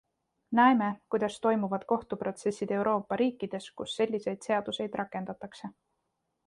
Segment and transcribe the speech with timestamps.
[0.59, 5.75] Näeme, kuidas toimuvad kohtuprotsessid Euroopa riikides, kus selliseid seaduseid rakendatakse.